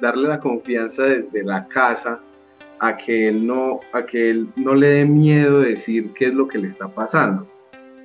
[0.00, 2.20] darle la confianza desde la casa
[2.80, 6.46] a que él no, a que él no le dé miedo decir qué es lo
[6.48, 7.46] que le está pasando.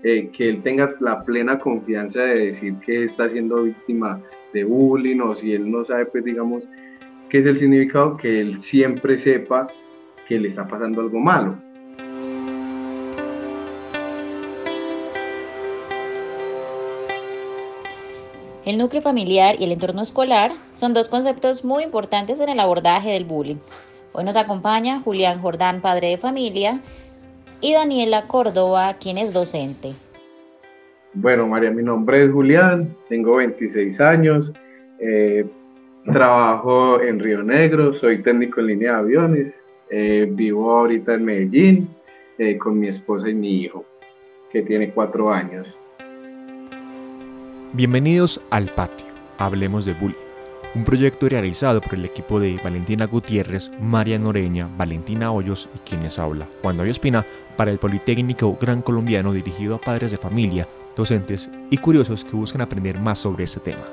[0.03, 4.21] Eh, que él tenga la plena confianza de decir que está siendo víctima
[4.53, 6.63] de bullying o si él no sabe, pues digamos,
[7.29, 9.67] qué es el significado, que él siempre sepa
[10.27, 11.55] que le está pasando algo malo.
[18.65, 23.09] El núcleo familiar y el entorno escolar son dos conceptos muy importantes en el abordaje
[23.09, 23.57] del bullying.
[24.13, 26.79] Hoy nos acompaña Julián Jordán, padre de familia,
[27.59, 29.91] y Daniela Córdoba, quien es docente.
[31.13, 34.53] Bueno, María, mi nombre es Julián, tengo 26 años,
[34.99, 35.45] eh,
[36.05, 41.89] trabajo en Río Negro, soy técnico en línea de aviones, eh, vivo ahorita en Medellín
[42.37, 43.83] eh, con mi esposa y mi hijo,
[44.53, 45.67] que tiene cuatro años.
[47.75, 49.07] Bienvenidos al patio,
[49.39, 50.15] hablemos de bullying
[50.75, 56.17] un proyecto realizado por el equipo de Valentina Gutiérrez, María Noreña, Valentina Hoyos y quienes
[56.19, 57.25] habla, Juan David Espina,
[57.57, 62.61] para el Politécnico Gran Colombiano dirigido a padres de familia, docentes y curiosos que buscan
[62.61, 63.83] aprender más sobre este tema.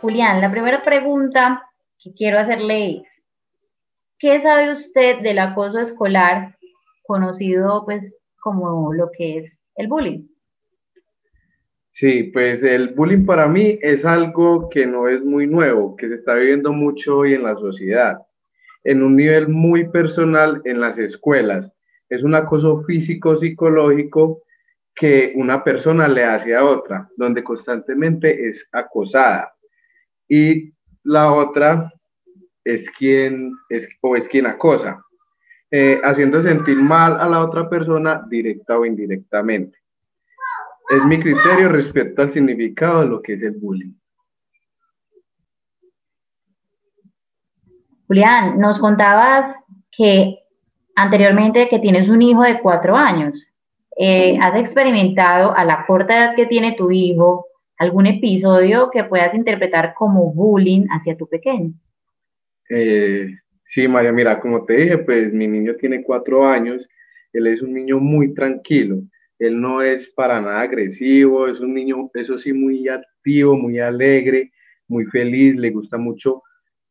[0.00, 1.62] Julián, la primera pregunta
[1.98, 3.22] que quiero hacerle es,
[4.18, 6.56] ¿qué sabe usted del acoso escolar
[7.04, 10.33] conocido pues como lo que es el bullying?
[11.96, 16.16] Sí, pues el bullying para mí es algo que no es muy nuevo, que se
[16.16, 18.18] está viviendo mucho hoy en la sociedad,
[18.82, 21.72] en un nivel muy personal en las escuelas.
[22.08, 24.42] Es un acoso físico, psicológico
[24.92, 29.54] que una persona le hace a otra, donde constantemente es acosada.
[30.28, 30.72] Y
[31.04, 31.92] la otra
[32.64, 35.00] es quien es o es quien acosa,
[35.70, 39.83] eh, haciendo sentir mal a la otra persona directa o indirectamente
[40.90, 43.92] es mi criterio respecto al significado de lo que es el bullying.
[48.06, 49.54] Julián, nos contabas
[49.96, 50.38] que
[50.94, 53.42] anteriormente que tienes un hijo de cuatro años.
[53.96, 57.46] Eh, ¿Has experimentado a la corta edad que tiene tu hijo
[57.78, 61.72] algún episodio que puedas interpretar como bullying hacia tu pequeño?
[62.68, 63.28] Eh,
[63.66, 66.86] sí, María, mira, como te dije, pues mi niño tiene cuatro años,
[67.32, 69.00] él es un niño muy tranquilo
[69.46, 74.52] él no es para nada agresivo, es un niño, eso sí, muy activo, muy alegre,
[74.88, 76.42] muy feliz, le gusta mucho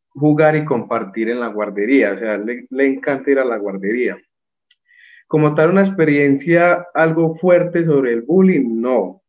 [0.10, 4.18] jugar y compartir en la guardería, o sea, le, encanta ir a la guardería.
[5.28, 9.24] Como tal, una experiencia algo fuerte sobre el bullying, no.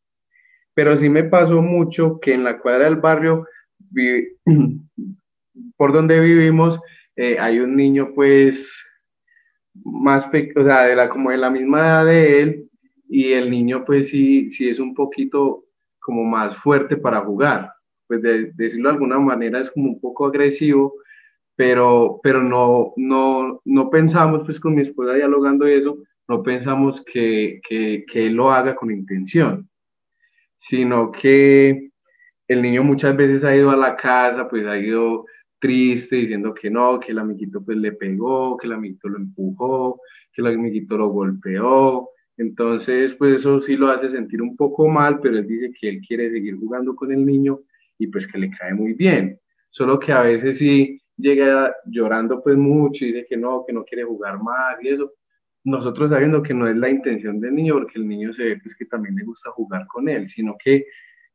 [0.75, 3.47] Pero sí me pasó mucho que en la cuadra del barrio,
[5.77, 6.81] por donde vivimos,
[7.17, 8.69] eh, hay un niño pues
[9.85, 12.71] más o sea, de la, como de la misma edad de él,
[13.09, 15.65] y el niño pues sí, sí es un poquito
[16.01, 17.73] como más fuerte para jugar,
[18.07, 20.95] pues de, decirlo de alguna manera es como un poco agresivo,
[21.57, 25.99] pero, pero no, no, no pensamos pues con mi esposa dialogando eso,
[26.29, 29.69] no pensamos que, que, que él lo haga con intención,
[30.59, 31.91] sino que
[32.49, 35.25] el niño muchas veces ha ido a la casa, pues ha ido
[35.59, 40.01] triste diciendo que no, que el amiguito pues le pegó, que el amiguito lo empujó,
[40.33, 45.21] que el amiguito lo golpeó, entonces, pues eso sí lo hace sentir un poco mal,
[45.21, 47.61] pero él dice que él quiere seguir jugando con el niño
[47.99, 49.39] y pues que le cae muy bien.
[49.71, 53.85] Solo que a veces sí llega llorando pues mucho y dice que no, que no
[53.85, 55.13] quiere jugar más y eso.
[55.65, 58.77] Nosotros sabiendo que no es la intención del niño, porque el niño se ve pues
[58.77, 60.87] que también le gusta jugar con él, sino que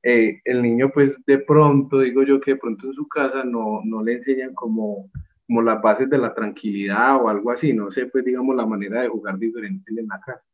[0.04, 3.82] eh, el niño pues de pronto, digo yo que de pronto en su casa no,
[3.86, 5.10] no le enseñan como,
[5.48, 9.02] como las bases de la tranquilidad o algo así, no sé pues digamos la manera
[9.02, 10.49] de jugar diferente en la casa.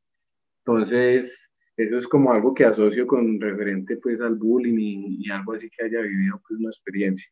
[0.65, 5.69] Entonces, eso es como algo que asocio con referente pues al bullying y, algo así
[5.69, 7.29] que haya vivido pues una experiencia.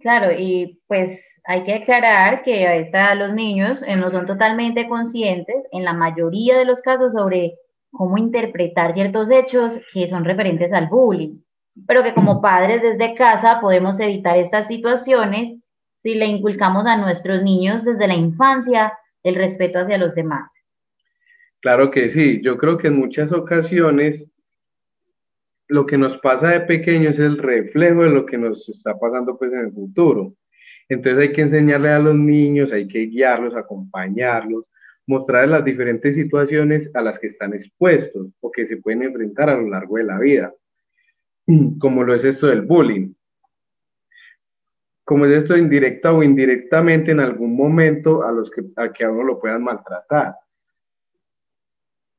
[0.00, 4.88] Claro, y pues hay que aclarar que a esta los niños eh, no son totalmente
[4.88, 7.54] conscientes en la mayoría de los casos sobre
[7.92, 11.40] cómo interpretar ciertos hechos que son referentes al bullying,
[11.86, 15.60] pero que como padres desde casa podemos evitar estas situaciones
[16.02, 18.92] si le inculcamos a nuestros niños desde la infancia
[19.22, 20.50] el respeto hacia los demás.
[21.60, 24.28] Claro que sí, yo creo que en muchas ocasiones
[25.68, 29.38] lo que nos pasa de pequeño es el reflejo de lo que nos está pasando
[29.38, 30.34] pues en el futuro.
[30.88, 34.64] Entonces hay que enseñarle a los niños, hay que guiarlos, acompañarlos,
[35.06, 39.56] mostrarles las diferentes situaciones a las que están expuestos o que se pueden enfrentar a
[39.56, 40.52] lo largo de la vida,
[41.78, 43.12] como lo es esto del bullying
[45.04, 49.10] como es esto indirecta o indirectamente en algún momento a los que a que a
[49.10, 50.36] uno lo puedan maltratar,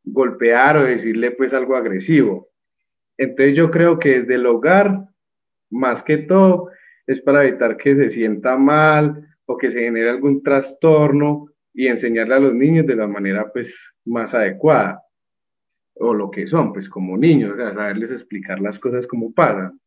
[0.03, 2.49] golpear o decirle pues algo agresivo.
[3.17, 5.07] entonces yo creo que desde el hogar,
[5.69, 6.69] más que todo,
[7.07, 12.35] es para evitar que se sienta mal o que se genere algún trastorno y enseñarle
[12.35, 13.73] a los niños de la manera pues
[14.05, 15.01] más adecuada.
[15.95, 19.79] O lo que son, pues como niños, saberles explicar las cosas como pasan,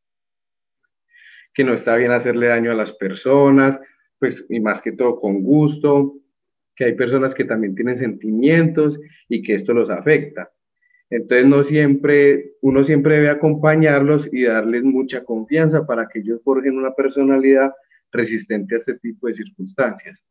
[1.56, 3.80] que no está bien hacerle daño a las personas,
[4.18, 6.16] pues y más que todo con gusto,
[6.76, 10.52] que hay personas que también tienen sentimientos y que esto los afecta.
[11.08, 16.76] Entonces no siempre, uno siempre debe acompañarlos y darles mucha confianza para que ellos forjen
[16.76, 17.72] una personalidad
[18.12, 20.22] resistente a este tipo de circunstancias.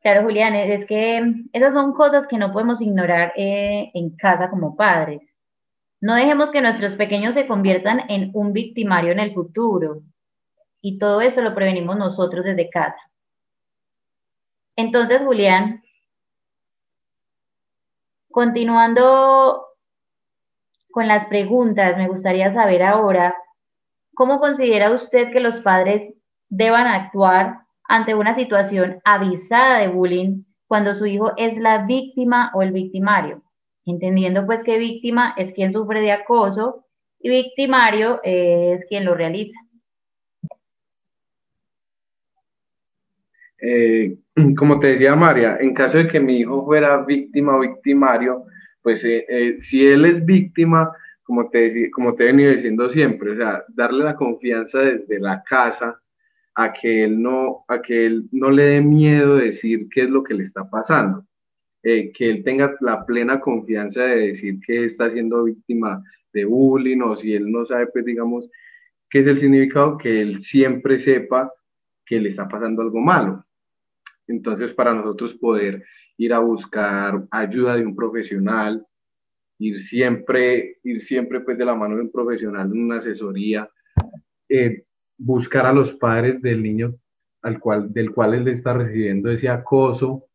[0.00, 4.76] Claro, Julián, es que esas son cosas que no podemos ignorar eh, en casa como
[4.76, 5.27] padres.
[6.00, 10.02] No dejemos que nuestros pequeños se conviertan en un victimario en el futuro.
[10.80, 13.00] Y todo eso lo prevenimos nosotros desde casa.
[14.76, 15.82] Entonces, Julián,
[18.30, 19.66] continuando
[20.92, 23.34] con las preguntas, me gustaría saber ahora,
[24.14, 26.14] ¿cómo considera usted que los padres
[26.48, 32.62] deban actuar ante una situación avisada de bullying cuando su hijo es la víctima o
[32.62, 33.42] el victimario?
[33.88, 36.84] Entendiendo pues que víctima es quien sufre de acoso
[37.20, 39.58] y victimario es quien lo realiza.
[43.60, 44.16] Eh,
[44.56, 48.44] como te decía María, en caso de que mi hijo fuera víctima o victimario,
[48.82, 50.92] pues eh, eh, si él es víctima,
[51.22, 55.42] como te, como te he venido diciendo siempre, o sea, darle la confianza desde la
[55.42, 56.00] casa
[56.54, 60.22] a que él no, a que él no le dé miedo decir qué es lo
[60.22, 61.24] que le está pasando,
[61.82, 66.02] que él tenga la plena confianza de decir que está siendo víctima
[66.32, 68.50] de bullying o si él no sabe, pues digamos,
[69.08, 71.52] qué es el significado, que él siempre sepa
[72.04, 73.44] que le está pasando algo malo.
[74.26, 75.84] Entonces, para nosotros poder
[76.16, 78.84] ir a buscar ayuda de un profesional,
[79.58, 83.68] ir siempre, ir siempre pues de la mano de un profesional una asesoría,
[84.48, 84.84] eh,
[85.16, 86.94] buscar a los padres del niño
[87.42, 90.26] al cual, del cual él está recibiendo ese acoso,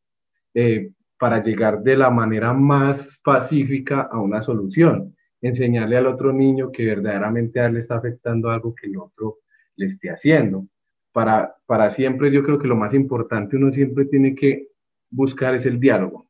[0.54, 0.92] eh,
[1.24, 6.86] para llegar de la manera más pacífica a una solución, enseñarle al otro niño que
[6.86, 9.38] verdaderamente a él le está afectando algo que el otro
[9.78, 10.68] le esté haciendo
[11.14, 14.68] para, para siempre yo creo que lo más importante uno siempre tiene que
[15.10, 16.28] buscar es el diálogo.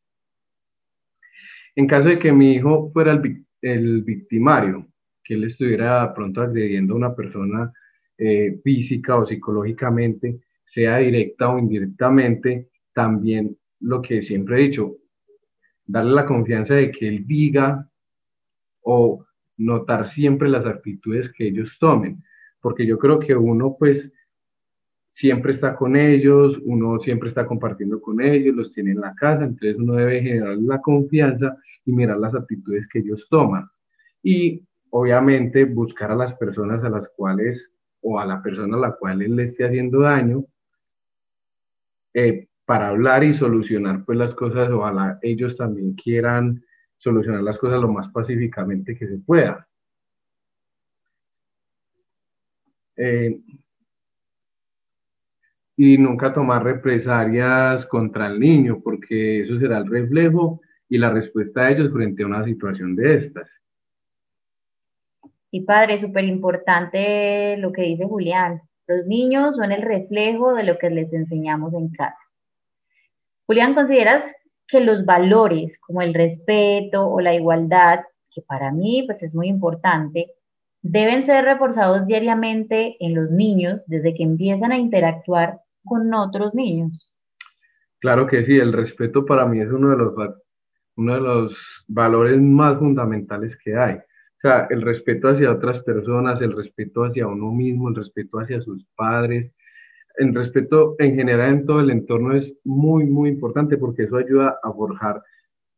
[1.75, 4.85] En caso de que mi hijo fuera el, el victimario,
[5.23, 7.73] que él estuviera pronto agrediendo a una persona
[8.15, 14.97] eh, física o psicológicamente, sea directa o indirectamente, también lo que siempre he dicho,
[15.85, 17.88] darle la confianza de que él diga
[18.81, 19.25] o
[19.57, 22.24] notar siempre las actitudes que ellos tomen,
[22.62, 24.12] porque yo creo que uno pues
[25.09, 29.44] siempre está con ellos, uno siempre está compartiendo con ellos, los tiene en la casa,
[29.44, 31.56] entonces uno debe generar la confianza
[31.86, 33.69] y mirar las actitudes que ellos toman.
[34.24, 37.69] Y obviamente buscar a las personas a las cuales
[38.01, 40.45] o a la persona a la cual él le esté haciendo daño
[42.13, 46.63] eh, para hablar y solucionar pues las cosas, ojalá ellos también quieran
[46.98, 49.68] solucionar las cosas lo más pacíficamente que se pueda.
[52.95, 53.39] Eh,
[55.75, 61.65] y nunca tomar represalias contra el niño, porque eso será el reflejo y la respuesta
[61.65, 63.50] de ellos frente a una situación de estas.
[65.51, 68.62] Y padre, súper importante lo que dice Julián.
[68.88, 72.23] Los niños son el reflejo de lo que les enseñamos en casa.
[73.45, 74.23] Julián, ¿consideras
[74.67, 78.00] que los valores como el respeto o la igualdad,
[78.33, 80.31] que para mí pues es muy importante,
[80.81, 87.15] deben ser reforzados diariamente en los niños desde que empiezan a interactuar con otros niños.
[88.00, 90.13] Claro que sí, el respeto para mí es uno de los,
[90.97, 93.95] uno de los valores más fundamentales que hay.
[93.95, 98.59] O sea, el respeto hacia otras personas, el respeto hacia uno mismo, el respeto hacia
[98.59, 99.53] sus padres,
[100.15, 104.60] el respeto en general en todo el entorno es muy, muy importante porque eso ayuda
[104.63, 105.22] a forjar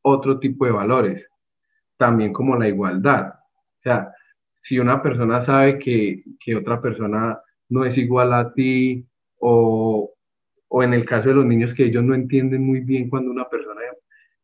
[0.01, 1.27] otro tipo de valores,
[1.97, 3.29] también como la igualdad.
[3.29, 4.13] O sea,
[4.63, 7.39] si una persona sabe que, que otra persona
[7.69, 9.07] no es igual a ti,
[9.39, 10.13] o,
[10.67, 13.47] o en el caso de los niños que ellos no entienden muy bien cuando una
[13.49, 13.81] persona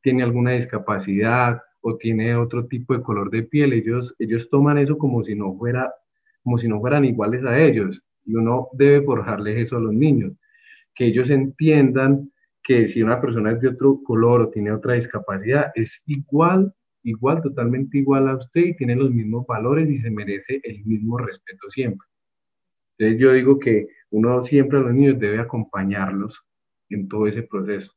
[0.01, 4.97] tiene alguna discapacidad o tiene otro tipo de color de piel, ellos, ellos toman eso
[4.97, 5.91] como si no fuera
[6.43, 10.33] como si no fueran iguales a ellos y uno debe forjarles eso a los niños,
[10.95, 12.31] que ellos entiendan
[12.63, 16.73] que si una persona es de otro color o tiene otra discapacidad, es igual,
[17.03, 21.17] igual, totalmente igual a usted y tiene los mismos valores y se merece el mismo
[21.17, 22.07] respeto siempre.
[22.97, 26.39] Entonces yo digo que uno siempre a los niños debe acompañarlos
[26.89, 27.91] en todo ese proceso.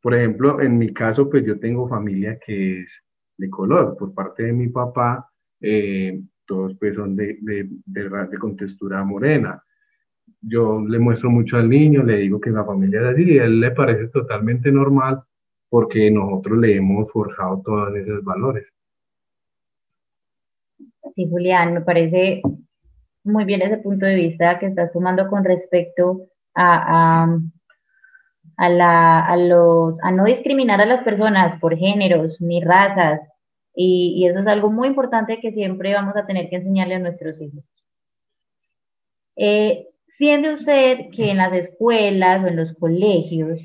[0.00, 3.02] Por ejemplo, en mi caso, pues yo tengo familia que es
[3.36, 3.96] de color.
[3.96, 5.28] Por parte de mi papá,
[5.60, 9.62] eh, todos pues son de, de, de, con textura morena.
[10.40, 13.44] Yo le muestro mucho al niño, le digo que la familia es así y a
[13.44, 15.22] él le parece totalmente normal
[15.68, 18.66] porque nosotros le hemos forjado todos esos valores.
[21.14, 22.42] Sí, Julián, me parece
[23.24, 27.38] muy bien ese punto de vista que estás tomando con respecto a, a,
[28.56, 33.20] a, la, a, los, a no discriminar a las personas por géneros ni razas.
[33.78, 37.38] Y, eso es algo muy importante que siempre vamos a tener que enseñarle a nuestros
[37.40, 37.62] hijos.
[39.36, 43.60] Eh, siente usted que en las escuelas o en los colegios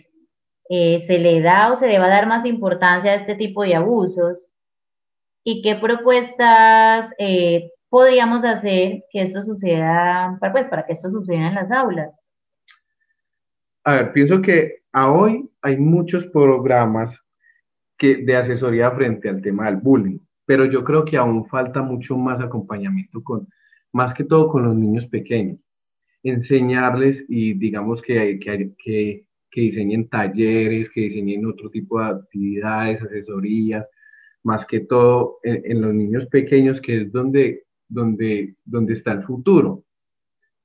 [0.69, 4.47] eh, se le da o se deba dar más importancia a este tipo de abusos?
[5.43, 11.55] ¿Y qué propuestas eh, podríamos hacer que esto suceda, pues, para que esto suceda en
[11.55, 12.11] las aulas?
[13.85, 17.17] A ver, pienso que hoy hay muchos programas
[18.01, 22.17] que, de asesoría frente al tema del bullying, pero yo creo que aún falta mucho
[22.17, 23.47] más acompañamiento con,
[23.93, 25.59] más que todo con los niños pequeños.
[26.23, 33.03] Enseñarles y digamos que, que, que, que diseñen talleres, que diseñen otro tipo de actividades,
[33.03, 33.87] asesorías,
[34.41, 39.23] más que todo en, en, los niños pequeños, que es donde, donde, donde está el
[39.23, 39.83] futuro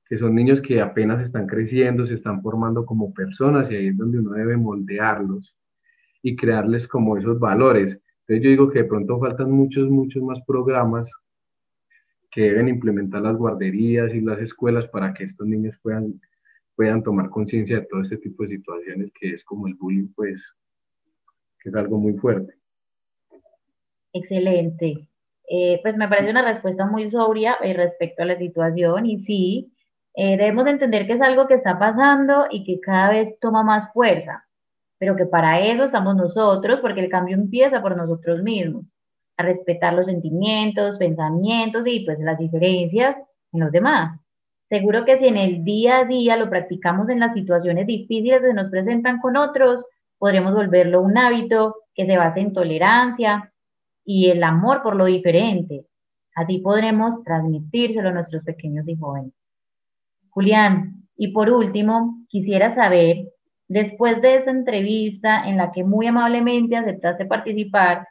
[0.09, 3.97] que son niños que apenas están creciendo, se están formando como personas y ahí es
[3.97, 5.53] donde uno debe moldearlos
[6.27, 7.97] y crearles como esos valores.
[8.21, 11.09] Entonces yo digo que de pronto faltan muchos, muchos más programas
[12.29, 16.19] que deben implementar las guarderías y las escuelas para que estos niños puedan,
[16.75, 20.53] puedan tomar conciencia de todo este tipo de situaciones que es como el bullying, pues,
[21.61, 22.53] que es algo muy fuerte.
[24.11, 25.07] Excelente.
[25.49, 29.71] Eh, pues me parece una respuesta muy sobria eh, respecto a la situación y sí,
[30.13, 33.93] eh, debemos entender que es algo que está pasando y que cada vez toma más
[33.93, 34.46] fuerza,
[34.99, 38.85] pero que para eso estamos nosotros, porque el cambio empieza por nosotros mismos,
[39.37, 43.15] a respetar los sentimientos, pensamientos y pues las diferencias
[43.53, 44.19] en los demás.
[44.69, 48.53] Seguro que si en el día a día lo practicamos en las situaciones difíciles que
[48.53, 49.85] nos presentan con otros,
[50.17, 53.53] podremos volverlo un hábito que se base en tolerancia
[54.03, 55.85] y el amor por lo diferente.
[56.35, 59.33] Así podremos transmitírselo a nuestros pequeños y jóvenes.
[60.29, 63.27] Julián, y por último, quisiera saber,
[63.67, 68.07] después de esa entrevista en la que muy amablemente aceptaste participar,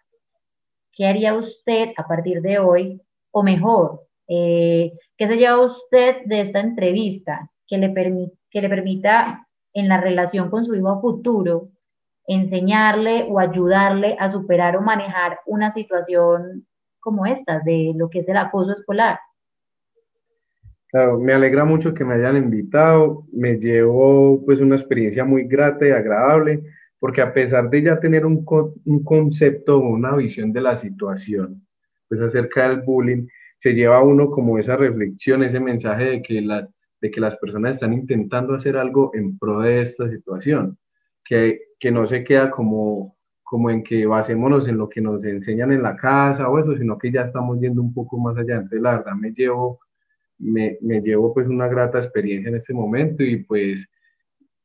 [0.92, 3.00] ¿qué haría usted a partir de hoy?
[3.30, 7.92] O mejor, eh, ¿qué se lleva usted de esta entrevista que le,
[8.50, 11.68] que le permita en la relación con su hijo futuro
[12.26, 16.66] enseñarle o ayudarle a superar o manejar una situación
[16.98, 19.18] como esta, de lo que es el acoso escolar?
[20.92, 25.90] Me alegra mucho que me hayan invitado, me llevo pues una experiencia muy grata y
[25.90, 26.62] agradable,
[26.98, 28.44] porque a pesar de ya tener un,
[28.84, 31.66] un concepto o una visión de la situación,
[32.08, 33.26] pues acerca del bullying,
[33.58, 36.68] se lleva uno como esa reflexión, ese mensaje de que, la,
[37.00, 40.78] de que las personas están intentando hacer algo en pro de esta situación,
[41.24, 45.72] que, que no se queda como, como en que basémonos en lo que nos enseñan
[45.72, 48.54] en la casa o eso, sino que ya estamos yendo un poco más allá.
[48.56, 49.80] Entonces, la verdad, me llevo
[50.38, 53.88] me, me, llevo pues una grata experiencia en este momento y pues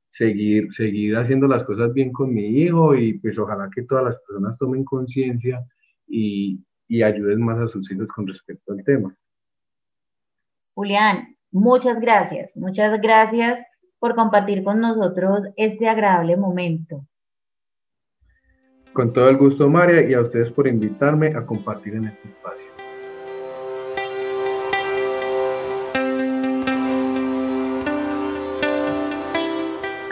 [0.10, 4.18] seguir, seguir haciendo las cosas bien con mi hijo y pues ojalá que todas las
[4.28, 5.64] personas tomen conciencia
[6.08, 9.16] y, y ayuden más a sus hijos con respecto al tema.
[10.74, 13.66] Julián, muchas gracias, muchas gracias
[14.00, 17.06] por compartir con nosotros este agradable momento.
[18.94, 22.71] Con todo el gusto, María, y a ustedes por invitarme a compartir en este espacio.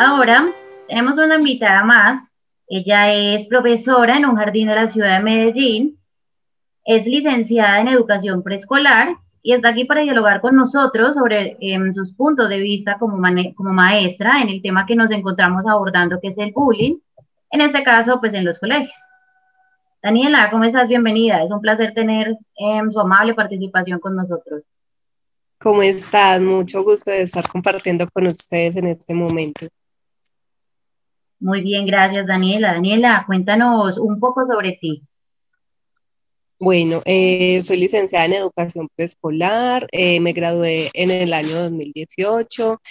[0.01, 0.39] Ahora
[0.87, 2.21] tenemos una invitada más.
[2.69, 5.99] Ella es profesora en un jardín de la ciudad de Medellín.
[6.85, 12.13] Es licenciada en educación preescolar y está aquí para dialogar con nosotros sobre em, sus
[12.13, 16.53] puntos de vista como, maestra en el tema que nos encontramos abordando, que es el
[16.53, 16.95] bullying,
[17.51, 18.97] en este caso, pues en los colegios.
[20.01, 20.87] Daniela, ¿cómo estás?
[20.87, 21.43] Bienvenida.
[21.43, 24.63] Es un placer tener em, su amable participación con nosotros.
[25.57, 26.39] ¿Cómo estás?
[26.39, 29.67] Mucho gusto de estar compartiendo con ustedes en este momento.
[31.39, 32.73] Muy bien, gracias Daniela.
[32.73, 35.03] Daniela, cuéntanos un poco sobre ti.
[36.61, 42.81] Bueno, eh, soy licenciada en educación preescolar, eh, me gradué en el año 2018,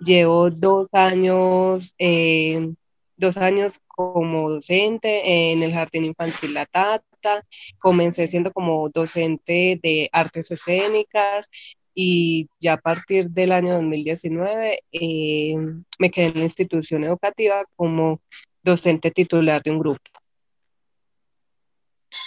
[0.00, 2.74] llevo dos años, eh,
[3.16, 7.44] dos años como docente en el Jardín Infantil La Tata,
[7.78, 11.48] comencé siendo como docente de artes escénicas
[11.94, 15.54] y ya a partir del año 2019 eh,
[15.98, 18.20] me quedé en la institución educativa como
[18.62, 20.00] docente titular de un grupo.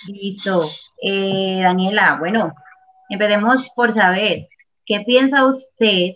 [0.08, 0.62] Listo.
[1.02, 2.54] Eh, Daniela, bueno,
[3.10, 4.48] empecemos por saber,
[4.86, 6.14] ¿qué piensa usted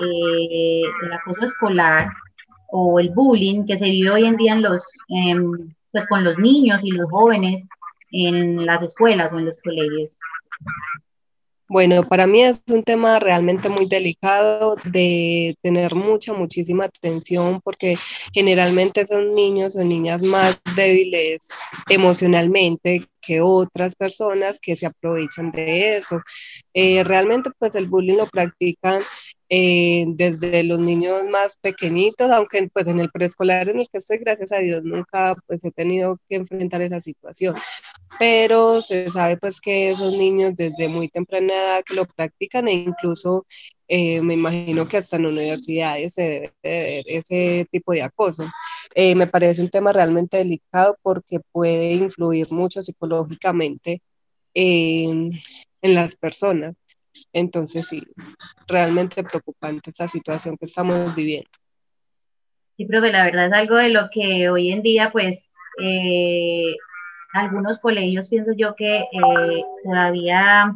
[0.00, 2.08] eh, del acoso escolar
[2.70, 6.38] o el bullying que se vive hoy en día en los, em, pues con los
[6.38, 7.64] niños y los jóvenes
[8.10, 10.10] en las escuelas o en los colegios?
[11.70, 17.96] Bueno, para mí es un tema realmente muy delicado de tener mucha, muchísima atención porque
[18.32, 21.46] generalmente son niños o niñas más débiles
[21.90, 26.22] emocionalmente que otras personas que se aprovechan de eso.
[26.72, 29.02] Eh, realmente pues el bullying lo practican
[29.50, 34.18] eh, desde los niños más pequeñitos, aunque pues en el preescolar en el que estoy,
[34.18, 37.56] gracias a Dios, nunca pues he tenido que enfrentar esa situación,
[38.18, 42.74] pero se sabe pues que esos niños desde muy temprana edad que lo practican e
[42.74, 43.46] incluso
[43.88, 48.44] eh, me imagino que hasta en universidades se debe ver ese tipo de acoso.
[48.94, 54.02] Eh, me parece un tema realmente delicado porque puede influir mucho psicológicamente
[54.54, 55.32] en,
[55.82, 56.74] en las personas.
[57.32, 58.02] Entonces, sí,
[58.66, 61.48] realmente preocupante esta situación que estamos viviendo.
[62.76, 65.48] Sí, profe, la verdad es algo de lo que hoy en día, pues,
[65.82, 66.76] eh,
[67.32, 70.74] algunos colegios pienso yo que eh, todavía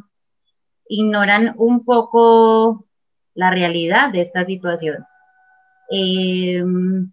[0.89, 2.87] ignoran un poco
[3.35, 5.05] la realidad de esta situación.
[5.91, 7.13] Em,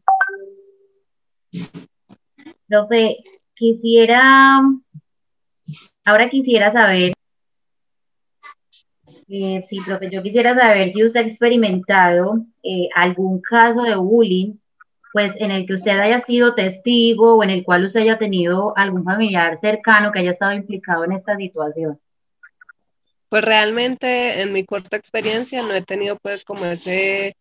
[2.67, 3.17] profe,
[3.55, 4.61] quisiera,
[6.05, 7.13] ahora quisiera saber
[9.29, 14.55] eh, sí, profe, yo quisiera saber si usted ha experimentado eh, algún caso de bullying,
[15.13, 18.75] pues en el que usted haya sido testigo o en el cual usted haya tenido
[18.77, 21.99] algún familiar cercano que haya estado implicado en esta situación.
[23.29, 27.35] Pues realmente en mi corta experiencia no he tenido pues como ese,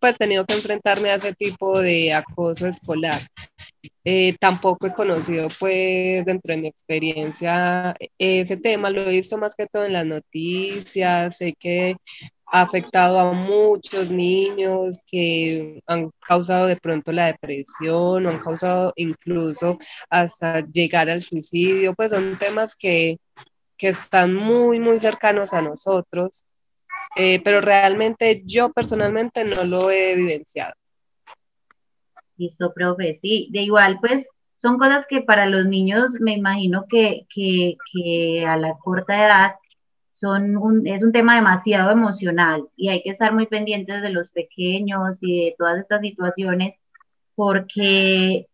[0.00, 3.14] pues tenido que enfrentarme a ese tipo de acoso escolar.
[4.04, 9.54] Eh, tampoco he conocido pues dentro de mi experiencia ese tema, lo he visto más
[9.54, 11.96] que todo en las noticias, sé que
[12.46, 18.92] ha afectado a muchos niños que han causado de pronto la depresión o han causado
[18.96, 19.78] incluso
[20.10, 23.16] hasta llegar al suicidio, pues son temas que
[23.76, 26.44] que están muy, muy cercanos a nosotros,
[27.16, 30.74] eh, pero realmente yo personalmente no lo he vivenciado.
[32.36, 37.26] Listo, profe, sí, de igual, pues son cosas que para los niños me imagino que,
[37.32, 39.54] que, que a la corta edad
[40.10, 44.30] son un, es un tema demasiado emocional y hay que estar muy pendientes de los
[44.30, 46.74] pequeños y de todas estas situaciones
[47.34, 48.48] porque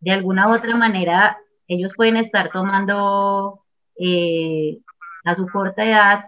[0.00, 3.64] de alguna u otra manera ellos pueden estar tomando
[3.98, 4.78] eh,
[5.24, 6.24] a su corta edad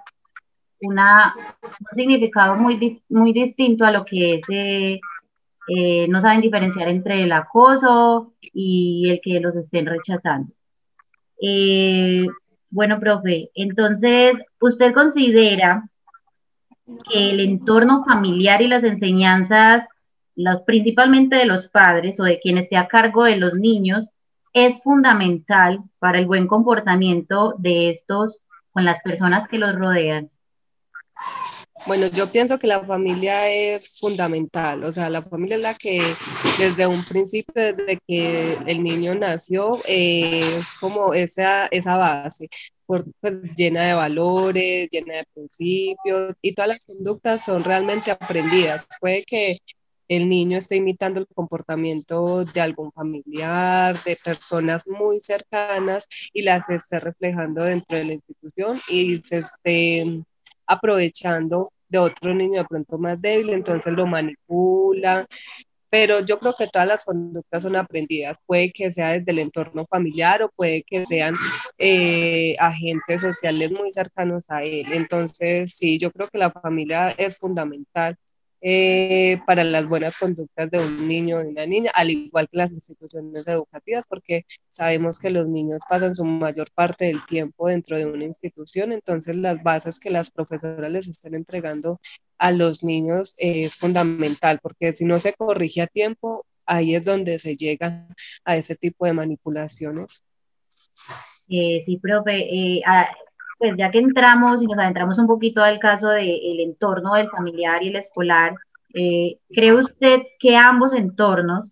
[0.83, 5.01] una, un significado muy, muy distinto a lo que es, eh,
[5.69, 10.53] eh, no saben diferenciar entre el acoso y el que los estén rechazando.
[12.71, 15.89] bueno, profe, entonces, ¿usted considera
[17.11, 19.87] que el entorno familiar y las enseñanzas,
[20.35, 24.09] los, principalmente de los padres o de quien esté a cargo de los niños,
[24.53, 28.37] es fundamental para el buen comportamiento de estos
[28.73, 30.31] con las personas que los rodean?
[31.87, 35.99] Bueno, yo pienso que la familia es fundamental, o sea, la familia es la que
[36.59, 42.49] desde un principio, desde que el niño nació, es como esa, esa base,
[42.85, 43.05] pues,
[43.57, 48.87] llena de valores, llena de principios, y todas las conductas son realmente aprendidas.
[49.01, 49.59] Puede que
[50.11, 56.69] el niño está imitando el comportamiento de algún familiar, de personas muy cercanas y las
[56.69, 60.05] esté reflejando dentro de la institución y se esté
[60.67, 65.29] aprovechando de otro niño de pronto más débil, entonces lo manipula.
[65.91, 68.37] Pero yo creo que todas las conductas son aprendidas.
[68.47, 71.35] Puede que sea desde el entorno familiar o puede que sean
[71.79, 74.87] eh, agentes sociales muy cercanos a él.
[74.93, 78.17] Entonces, sí, yo creo que la familia es fundamental
[78.61, 82.59] eh, para las buenas conductas de un niño o de una niña, al igual que
[82.59, 87.97] las instituciones educativas, porque sabemos que los niños pasan su mayor parte del tiempo dentro
[87.97, 92.01] de una institución, entonces las bases que las profesoras les están entregando
[92.39, 97.39] a los niños es fundamental, porque si no se corrige a tiempo, ahí es donde
[97.39, 98.07] se llega
[98.45, 100.25] a ese tipo de manipulaciones.
[101.49, 102.83] Eh, sí, profe, eh,
[103.61, 107.83] pues ya que entramos y nos adentramos un poquito al caso del entorno del familiar
[107.85, 108.55] y el escolar,
[108.95, 111.71] eh, ¿cree usted que ambos entornos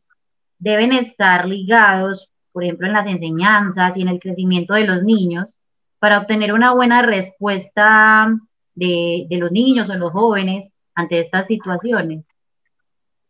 [0.58, 5.56] deben estar ligados, por ejemplo, en las enseñanzas y en el crecimiento de los niños,
[5.98, 8.36] para obtener una buena respuesta
[8.74, 12.26] de, de los niños o los jóvenes ante estas situaciones?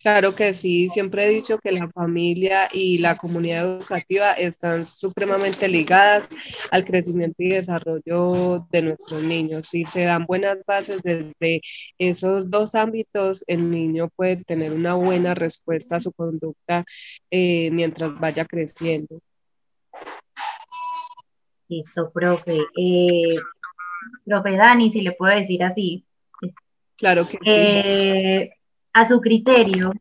[0.01, 5.69] Claro que sí, siempre he dicho que la familia y la comunidad educativa están supremamente
[5.69, 6.29] ligadas
[6.71, 9.67] al crecimiento y desarrollo de nuestros niños.
[9.67, 11.63] Si se dan buenas bases desde
[11.99, 16.85] esos dos ámbitos, el niño puede tener una buena respuesta a su conducta
[17.29, 19.21] eh, mientras vaya creciendo.
[21.69, 22.57] Listo, profe.
[22.77, 23.35] Eh,
[24.25, 26.05] profe Dani, si le puedo decir así.
[26.97, 28.51] Claro que sí.
[28.99, 29.93] A su criterio,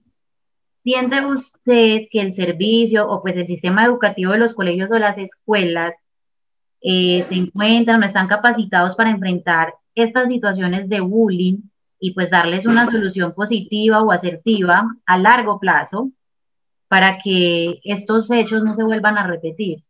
[0.82, 5.20] ¿siente usted que el servicio o pues el sistema educativo de los colegios o las
[5.20, 5.94] escuelas
[6.82, 11.60] eh, se encuentran o están capacitados para enfrentar estas situaciones de bullying
[12.00, 16.10] y pues darles una solución positiva o asertiva a largo plazo
[16.88, 19.84] para que estos hechos no se vuelvan a repetir?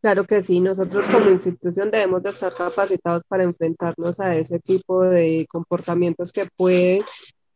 [0.00, 5.04] Claro que sí, nosotros como institución debemos de estar capacitados para enfrentarnos a ese tipo
[5.04, 7.04] de comportamientos que pueden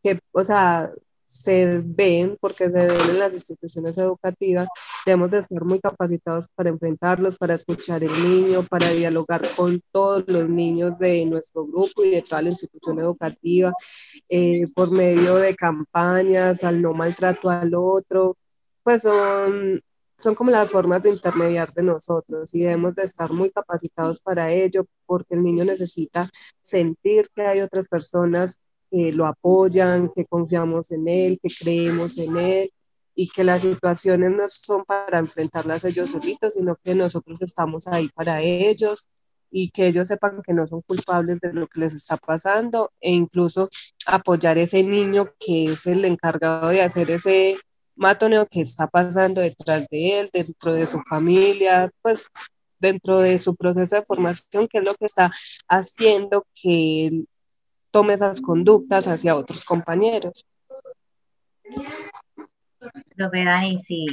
[0.02, 0.90] que, o sea,
[1.30, 4.66] se ven porque se ven en las instituciones educativas,
[5.06, 10.24] debemos de estar muy capacitados para enfrentarlos, para escuchar el niño, para dialogar con todos
[10.26, 13.72] los niños de nuestro grupo y de toda la institución educativa,
[14.28, 18.36] eh, por medio de campañas, al no maltrato al otro,
[18.82, 19.80] pues son,
[20.18, 24.52] son como las formas de intermediar de nosotros y debemos de estar muy capacitados para
[24.52, 26.28] ello porque el niño necesita
[26.60, 32.36] sentir que hay otras personas que lo apoyan, que confiamos en él, que creemos en
[32.36, 32.72] él
[33.14, 38.08] y que las situaciones no son para enfrentarlas ellos solitos, sino que nosotros estamos ahí
[38.14, 39.08] para ellos
[39.50, 43.10] y que ellos sepan que no son culpables de lo que les está pasando e
[43.12, 43.68] incluso
[44.06, 47.56] apoyar a ese niño que es el encargado de hacer ese
[47.96, 52.28] matoneo que está pasando detrás de él, dentro de su familia, pues
[52.78, 55.30] dentro de su proceso de formación, que es lo que está
[55.68, 57.24] haciendo que
[57.90, 60.44] tome esas conductas hacia otros compañeros.
[63.16, 64.06] Dani, sí,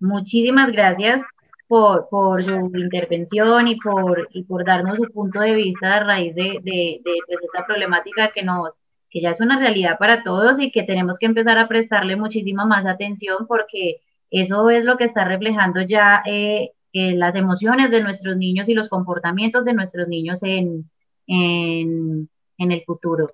[0.00, 1.24] muchísimas gracias
[1.68, 6.34] por, por, su intervención y por, y por darnos su punto de vista a raíz
[6.34, 8.70] de, de, de pues, esta problemática que, nos,
[9.10, 12.64] que ya es una realidad para todos y que tenemos que empezar a prestarle muchísima
[12.64, 18.02] más atención porque eso es lo que está reflejando ya eh, eh, las emociones de
[18.02, 20.90] nuestros niños y los comportamientos de nuestros niños en,
[21.26, 23.26] en, en el futuro.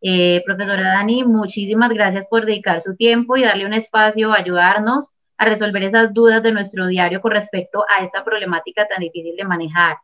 [0.00, 5.06] Eh, profesora Dani, muchísimas gracias por dedicar su tiempo y darle un espacio a ayudarnos
[5.38, 9.44] a resolver esas dudas de nuestro diario con respecto a esta problemática tan difícil de
[9.44, 9.96] manejar.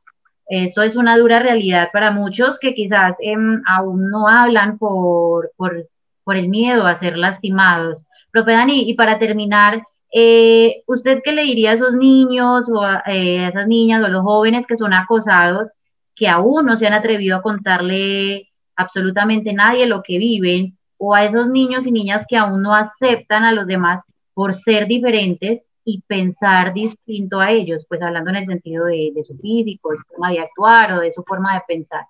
[0.49, 5.87] Esto es una dura realidad para muchos que quizás em, aún no hablan por, por,
[6.25, 7.99] por, el miedo a ser lastimados.
[8.33, 13.45] Profe Dani, y para terminar, eh, ¿usted qué le diría a esos niños o eh,
[13.45, 15.71] a esas niñas o a los jóvenes que son acosados
[16.17, 18.50] que aún no se han atrevido a contarle
[18.81, 23.45] absolutamente nadie lo que viven, o a esos niños y niñas que aún no aceptan
[23.45, 24.03] a los demás
[24.35, 29.37] por ser diferentes y pensar distinto a ellos, pues hablando en el sentido de, su
[29.39, 32.05] físico, de su forma de actuar o de su forma de pensar.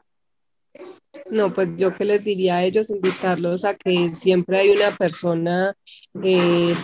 [1.31, 5.75] No, pues yo que les diría a ellos, invitarlos a que siempre hay una persona
[6.23, 6.75] eh,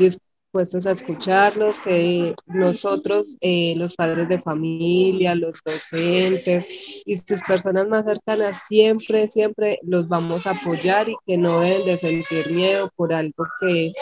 [0.58, 8.04] a escucharlos, que nosotros, eh, los padres de familia, los docentes y sus personas más
[8.04, 13.12] cercanas, siempre, siempre los vamos a apoyar y que no deben de sentir miedo por
[13.12, 13.92] algo que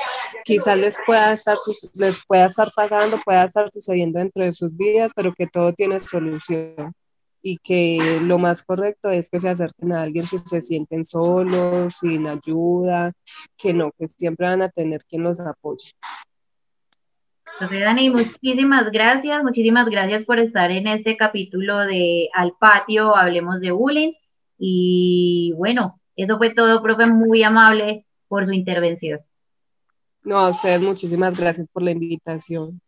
[0.44, 1.56] quizás les pueda estar,
[1.94, 5.98] les pueda estar pasando, pueda estar sucediendo dentro de sus vidas, pero que todo tiene
[5.98, 6.94] solución
[7.44, 11.94] y que lo más correcto es que se acerquen a alguien si se sienten solos,
[12.00, 13.12] sin ayuda,
[13.58, 15.90] que no, que siempre van a tener quien los apoye.
[17.58, 23.60] Profe Dani, muchísimas gracias, muchísimas gracias por estar en este capítulo de Al Patio, Hablemos
[23.60, 24.12] de Bullying.
[24.58, 29.20] Y bueno, eso fue todo, profe, muy amable por su intervención.
[30.24, 32.80] No, a ustedes muchísimas gracias por la invitación.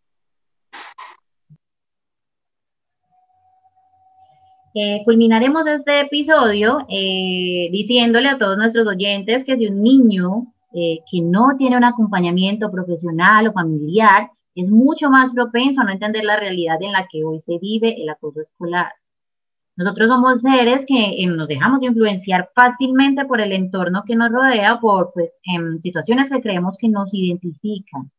[4.74, 10.98] Eh, culminaremos este episodio eh, diciéndole a todos nuestros oyentes que si un niño eh,
[11.10, 16.24] que no tiene un acompañamiento profesional o familiar es mucho más propenso a no entender
[16.24, 18.90] la realidad en la que hoy se vive el acoso escolar.
[19.76, 24.80] Nosotros somos seres que eh, nos dejamos influenciar fácilmente por el entorno que nos rodea,
[24.80, 28.10] por pues, en situaciones que creemos que nos identifican.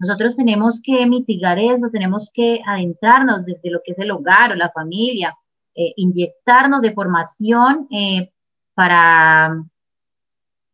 [0.00, 4.56] Nosotros tenemos que mitigar eso, tenemos que adentrarnos desde lo que es el hogar o
[4.56, 5.36] la familia,
[5.76, 8.32] eh, inyectarnos de formación eh,
[8.74, 9.64] para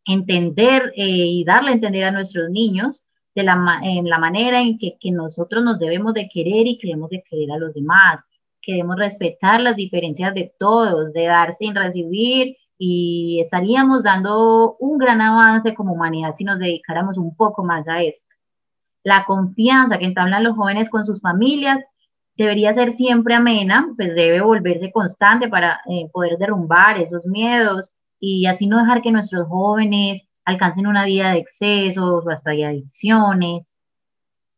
[0.07, 3.04] entender y darle a entender a nuestros niños
[3.35, 7.11] de la, en la manera en que, que, nosotros nos debemos de querer y queremos
[7.11, 8.23] de querer a los demás.
[8.63, 15.21] Queremos respetar las diferencias de todos, de dar sin recibir y estaríamos dando un gran
[15.21, 18.35] avance como humanidad si nos dedicáramos un poco más a esto.
[19.03, 21.85] La confianza que entablan los jóvenes con sus familias
[22.37, 28.47] debería ser siempre amena, pues debe volverse constante para eh, poder derrumbar esos miedos y
[28.47, 33.63] así no dejar que nuestros jóvenes alcancen una vida de excesos o hasta de adicciones.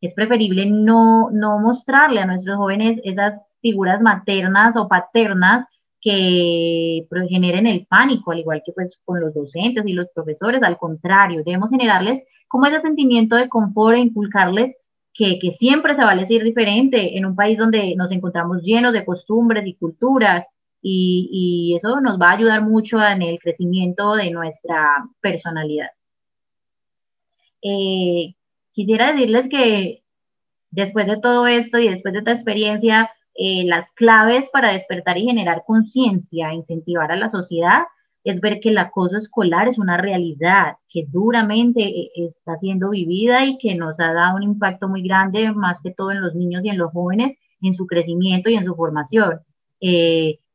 [0.01, 5.65] Es preferible no, no mostrarle a nuestros jóvenes esas figuras maternas o paternas
[6.01, 10.79] que generen el pánico, al igual que pues con los docentes y los profesores, al
[10.79, 14.77] contrario, debemos generarles como ese sentimiento de confort e inculcarles
[15.13, 18.93] que, que siempre se va a decir diferente en un país donde nos encontramos llenos
[18.93, 20.47] de costumbres y culturas
[20.83, 25.89] y, eso nos va a ayudar mucho en el crecimiento de nuestra personalidad.
[27.63, 28.35] Eh,
[28.73, 30.03] quisiera decirles que
[30.71, 35.27] después de todo esto y después de esta experiencia, eh, las claves para despertar y
[35.27, 37.83] generar conciencia, incentivar a la sociedad,
[38.25, 43.45] es ver que el acoso escolar es una realidad que duramente eh, está siendo vivida
[43.45, 46.65] y que nos ha dado un impacto muy grande, más que todo en los niños
[46.65, 49.41] y en los jóvenes, en su crecimiento y en su formación.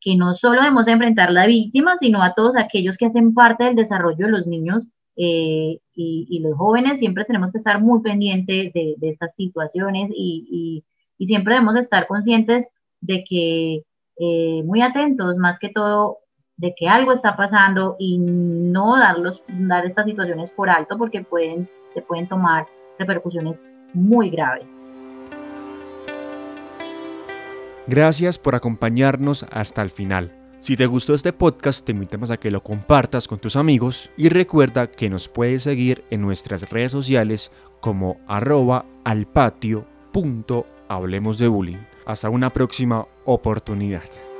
[0.01, 3.75] Que no solo debemos enfrentar la víctima, sino a todos aquellos que hacen parte del
[3.75, 4.83] desarrollo de los niños
[5.15, 5.79] y,
[6.41, 6.99] los jóvenes.
[6.99, 10.83] Siempre tenemos que estar muy pendientes de, de estas situaciones y,
[11.21, 12.67] y siempre debemos estar conscientes
[12.99, 13.83] de que,
[14.17, 16.17] eh, muy atentos más que todo,
[16.57, 21.69] de que algo está pasando y no darlos, dar estas situaciones por alto porque pueden,
[21.93, 22.65] se pueden tomar
[22.97, 24.65] repercusiones muy graves.
[27.87, 30.37] Gracias por acompañarnos hasta el final.
[30.59, 34.29] Si te gustó este podcast, te invitamos a que lo compartas con tus amigos y
[34.29, 38.85] recuerda que nos puedes seguir en nuestras redes sociales como arroba
[41.47, 41.79] bullying.
[42.05, 44.30] Hasta una próxima oportunidad.